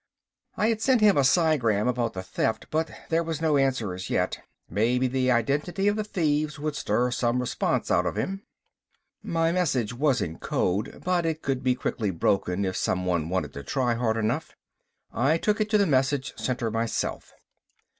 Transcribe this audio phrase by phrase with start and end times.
[0.57, 4.09] I had sent him a psigram about the theft, but there was no answer as
[4.09, 4.39] yet.
[4.67, 8.41] Maybe the identity of the thieves would stir some response out of him.
[9.21, 13.61] My message was in code, but it could be quickly broken if someone wanted to
[13.61, 14.55] try hard enough.
[15.13, 17.35] I took it to the message center myself.